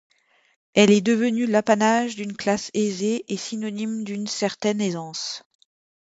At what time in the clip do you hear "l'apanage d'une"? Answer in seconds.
1.45-2.35